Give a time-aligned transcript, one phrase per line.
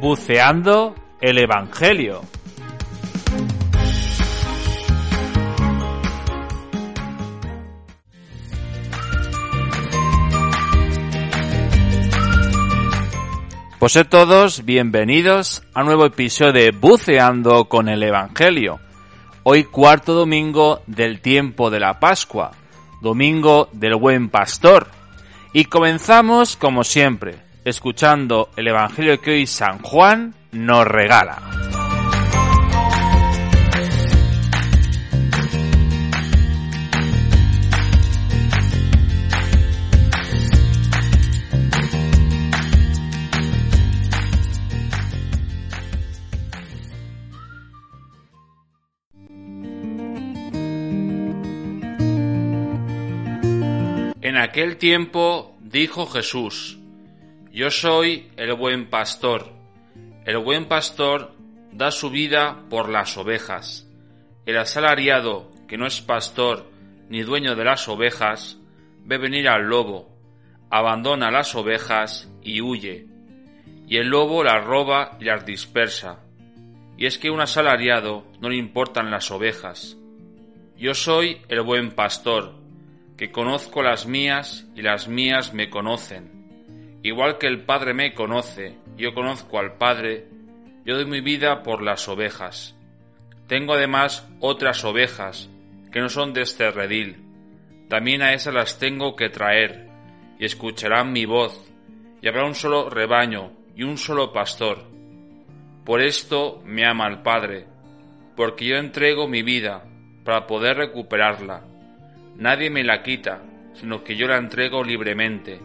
[0.00, 2.22] Buceando el Evangelio.
[13.78, 18.80] Pues todos bienvenidos a un nuevo episodio de Buceando con el Evangelio.
[19.42, 22.52] Hoy cuarto domingo del tiempo de la Pascua,
[23.00, 24.88] domingo del buen pastor.
[25.56, 31.65] Y comenzamos como siempre, escuchando el Evangelio que hoy San Juan nos regala.
[54.36, 56.78] En aquel tiempo dijo Jesús,
[57.52, 59.50] Yo soy el buen pastor.
[60.26, 61.32] El buen pastor
[61.72, 63.90] da su vida por las ovejas.
[64.44, 66.70] El asalariado, que no es pastor
[67.08, 68.58] ni dueño de las ovejas,
[69.06, 70.14] ve venir al lobo,
[70.68, 73.06] abandona las ovejas y huye.
[73.88, 76.20] Y el lobo las roba y las dispersa.
[76.98, 79.96] Y es que un asalariado no le importan las ovejas.
[80.76, 82.65] Yo soy el buen pastor
[83.16, 87.00] que conozco las mías y las mías me conocen.
[87.02, 90.26] Igual que el Padre me conoce, yo conozco al Padre,
[90.84, 92.76] yo doy mi vida por las ovejas.
[93.46, 95.48] Tengo además otras ovejas
[95.92, 97.24] que no son de este redil.
[97.88, 99.86] También a esas las tengo que traer,
[100.38, 101.72] y escucharán mi voz,
[102.20, 104.84] y habrá un solo rebaño y un solo pastor.
[105.84, 107.66] Por esto me ama el Padre,
[108.34, 109.84] porque yo entrego mi vida
[110.24, 111.62] para poder recuperarla.
[112.38, 113.42] Nadie me la quita,
[113.74, 115.58] sino que yo la entrego libremente.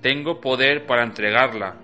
[0.00, 1.76] Tengo poder para entregarla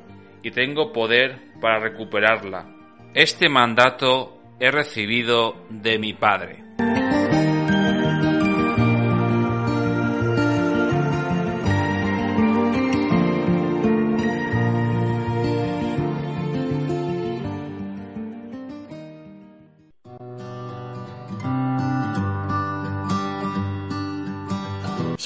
[0.43, 2.67] y tengo poder para recuperarla.
[3.15, 6.66] Este mandato he recibido de mi Padre.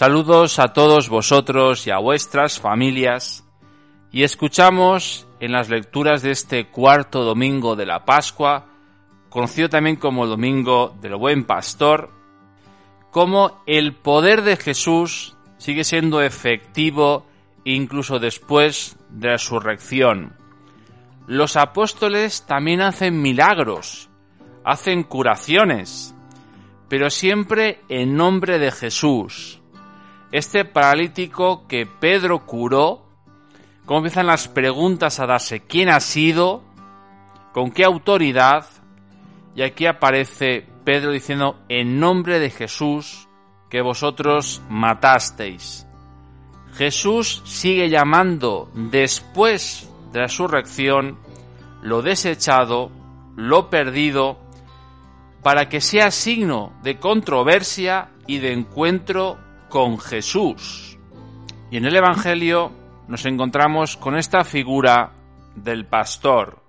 [0.00, 3.44] Saludos a todos vosotros y a vuestras familias
[4.11, 8.65] y escuchamos en las lecturas de este cuarto domingo de la Pascua,
[9.28, 12.10] conocido también como Domingo del Buen Pastor,
[13.10, 17.27] cómo el poder de Jesús sigue siendo efectivo
[17.65, 20.33] incluso después de la resurrección.
[21.27, 24.09] Los apóstoles también hacen milagros,
[24.65, 26.15] hacen curaciones,
[26.89, 29.59] pero siempre en nombre de Jesús
[30.33, 33.07] este paralítico que Pedro curó,
[33.85, 36.63] cómo empiezan las preguntas a darse, ¿quién ha sido?
[37.53, 38.67] ¿Con qué autoridad?
[39.57, 43.29] Y aquí aparece Pedro diciendo, en nombre de Jesús,
[43.69, 45.87] que vosotros matasteis.
[46.75, 51.19] Jesús sigue llamando después de la resurrección
[51.83, 52.91] lo desechado,
[53.37, 54.39] lo perdido,
[55.43, 59.39] para que sea signo de controversia y de encuentro
[59.71, 60.99] con Jesús.
[61.71, 62.73] Y en el Evangelio
[63.09, 65.13] nos encontramos con esta figura
[65.57, 66.63] del pastor.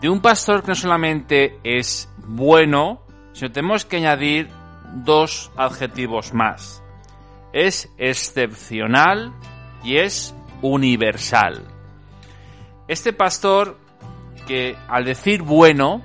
[0.00, 3.02] De un pastor que no solamente es bueno,
[3.32, 4.48] sino tenemos que añadir
[4.94, 6.82] dos adjetivos más.
[7.52, 9.32] Es excepcional
[9.82, 11.64] y es universal.
[12.88, 13.78] Este pastor
[14.46, 16.02] que al decir bueno,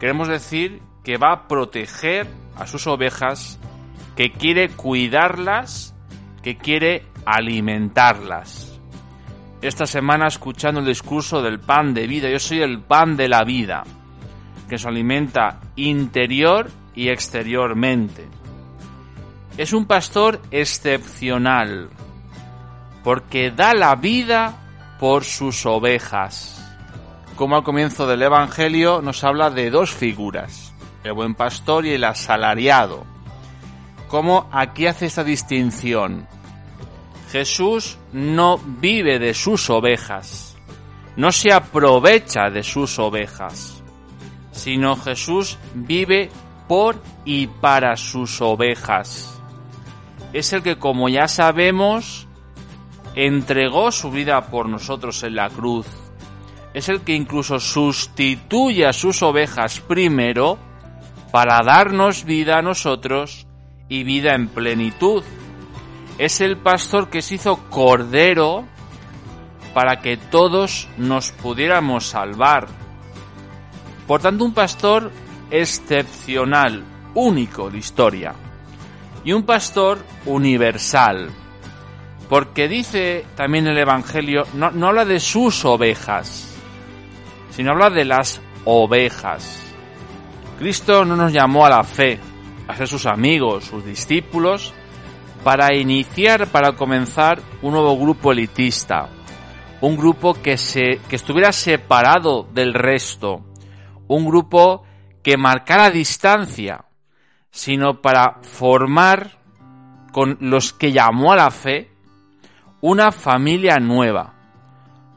[0.00, 2.26] queremos decir que va a proteger
[2.56, 3.58] a sus ovejas
[4.18, 5.94] que quiere cuidarlas,
[6.42, 8.80] que quiere alimentarlas.
[9.62, 13.44] Esta semana escuchando el discurso del pan de vida, yo soy el pan de la
[13.44, 13.84] vida,
[14.68, 18.26] que se alimenta interior y exteriormente.
[19.56, 21.88] Es un pastor excepcional,
[23.04, 26.76] porque da la vida por sus ovejas.
[27.36, 30.74] Como al comienzo del Evangelio nos habla de dos figuras,
[31.04, 33.06] el buen pastor y el asalariado
[34.08, 36.26] cómo aquí hace esta distinción.
[37.30, 40.56] Jesús no vive de sus ovejas,
[41.16, 43.82] no se aprovecha de sus ovejas,
[44.50, 46.30] sino Jesús vive
[46.66, 49.40] por y para sus ovejas.
[50.32, 52.26] Es el que, como ya sabemos,
[53.14, 55.86] entregó su vida por nosotros en la cruz.
[56.74, 60.58] Es el que incluso sustituye a sus ovejas primero
[61.32, 63.47] para darnos vida a nosotros
[63.88, 65.22] y vida en plenitud.
[66.18, 68.64] Es el pastor que se hizo cordero
[69.72, 72.66] para que todos nos pudiéramos salvar.
[74.06, 75.10] Por tanto, un pastor
[75.50, 76.82] excepcional,
[77.14, 78.34] único de historia.
[79.24, 81.30] Y un pastor universal.
[82.28, 86.54] Porque dice también el Evangelio, no, no habla de sus ovejas,
[87.50, 89.62] sino habla de las ovejas.
[90.58, 92.18] Cristo no nos llamó a la fe,
[92.68, 94.74] a ser sus amigos, sus discípulos,
[95.42, 99.08] para iniciar, para comenzar un nuevo grupo elitista,
[99.80, 103.44] un grupo que, se, que estuviera separado del resto,
[104.06, 104.84] un grupo
[105.22, 106.84] que marcara distancia,
[107.50, 109.38] sino para formar
[110.12, 111.90] con los que llamó a la fe
[112.82, 114.34] una familia nueva,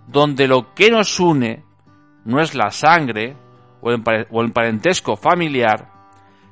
[0.07, 1.65] donde lo que nos une
[2.23, 3.35] no es la sangre
[3.81, 5.90] o el parentesco familiar,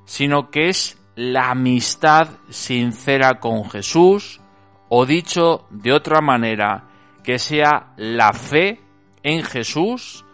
[0.10, 4.42] sino que es la amistad sincera con Jesús,
[4.90, 6.88] o dicho de otra manera,
[7.24, 8.82] que sea la fe
[9.22, 10.26] en Jesús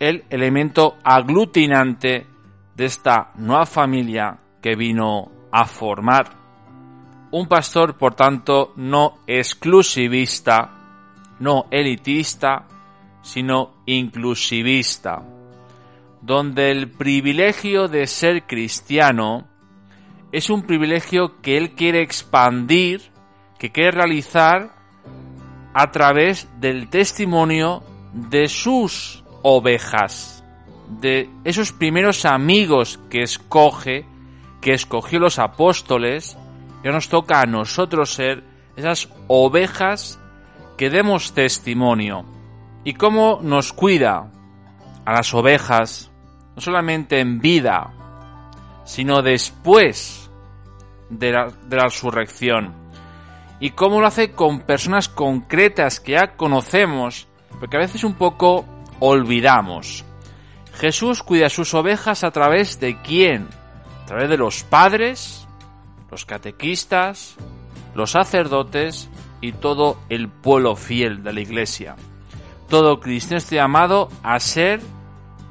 [0.00, 2.26] el elemento aglutinante
[2.74, 6.24] de esta nueva familia que vino a formar.
[7.30, 10.68] Un pastor, por tanto, no exclusivista,
[11.38, 12.66] no elitista,
[13.22, 15.22] sino inclusivista,
[16.22, 19.48] donde el privilegio de ser cristiano
[20.32, 23.02] es un privilegio que él quiere expandir,
[23.58, 24.74] que quiere realizar
[25.74, 27.82] a través del testimonio
[28.14, 30.42] de sus ovejas
[31.00, 34.04] de esos primeros amigos que escoge,
[34.60, 36.36] que escogió los apóstoles,
[36.84, 38.44] ya nos toca a nosotros ser
[38.76, 40.20] esas ovejas
[40.76, 42.24] que demos testimonio.
[42.84, 44.30] ¿Y cómo nos cuida
[45.04, 46.10] a las ovejas,
[46.54, 47.92] no solamente en vida,
[48.84, 50.30] sino después
[51.08, 52.74] de la, de la resurrección?
[53.60, 57.28] ¿Y cómo lo hace con personas concretas que ya conocemos,
[57.60, 58.64] porque a veces un poco
[58.98, 60.04] olvidamos?
[60.74, 63.48] Jesús cuida sus ovejas a través de quién?
[64.02, 65.46] A través de los padres,
[66.10, 67.36] los catequistas,
[67.94, 69.08] los sacerdotes
[69.40, 71.96] y todo el pueblo fiel de la iglesia.
[72.68, 74.80] Todo cristiano está llamado a ser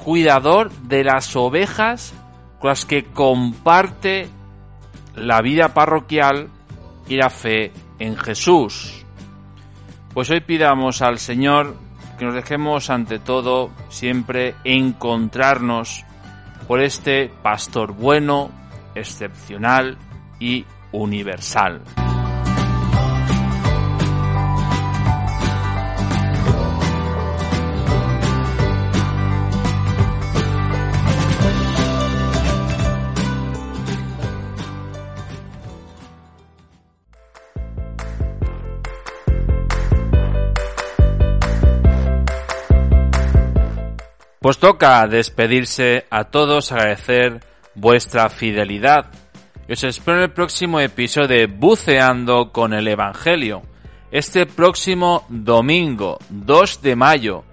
[0.03, 2.13] cuidador de las ovejas
[2.59, 4.29] con las que comparte
[5.15, 6.49] la vida parroquial
[7.07, 9.05] y la fe en Jesús.
[10.13, 11.75] Pues hoy pidamos al Señor
[12.17, 16.05] que nos dejemos ante todo siempre encontrarnos
[16.67, 18.51] por este pastor bueno,
[18.95, 19.97] excepcional
[20.39, 21.81] y universal.
[44.41, 47.41] Pues toca despedirse a todos, agradecer
[47.75, 49.11] vuestra fidelidad.
[49.67, 53.61] Y os espero en el próximo episodio de Buceando con el Evangelio.
[54.09, 57.43] Este próximo domingo, 2 de mayo,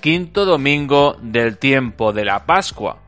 [0.00, 2.98] quinto domingo del tiempo de la Pascua.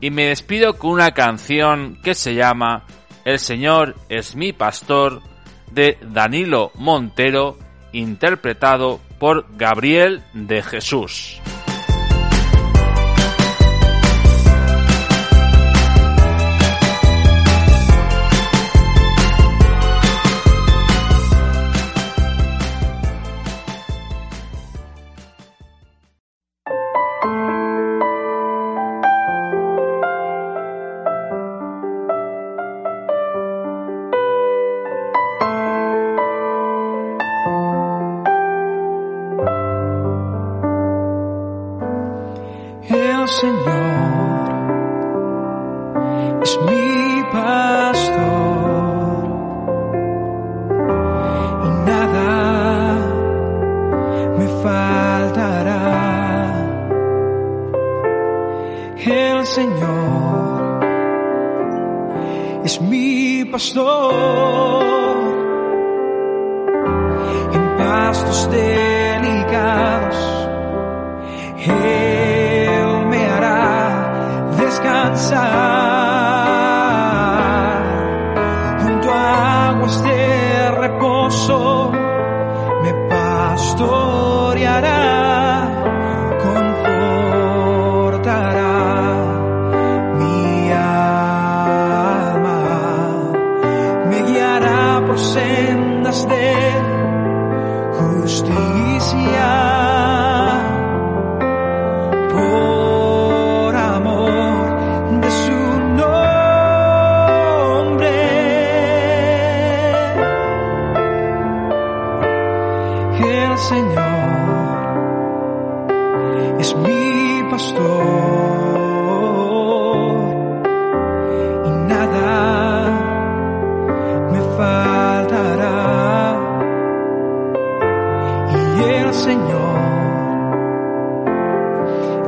[0.00, 2.86] Y me despido con una canción que se llama
[3.24, 5.22] El Señor es mi pastor
[5.70, 7.56] de Danilo Montero,
[7.92, 11.40] interpretado por Gabriel de Jesús.
[43.40, 44.44] Señor.
[46.42, 49.24] Es mi pastor.
[51.64, 52.32] Y nada
[54.38, 55.84] me faltará.
[59.04, 60.80] El Señor
[62.64, 64.14] es mi pastor.
[67.52, 70.33] En pastos delicados
[84.56, 84.93] Yada.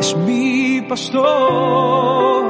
[0.00, 2.44] es mi pastor.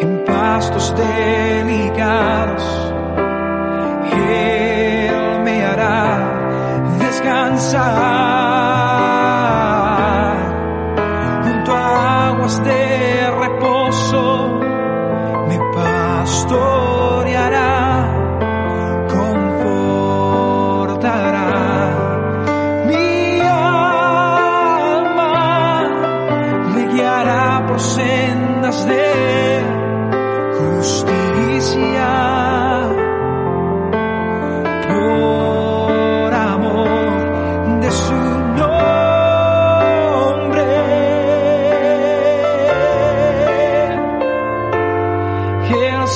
[0.00, 2.92] En pastos delicados,
[4.12, 8.19] Él me hará descansar.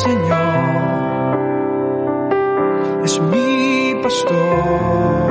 [0.03, 1.39] Señor
[3.05, 5.24] es mi pastor.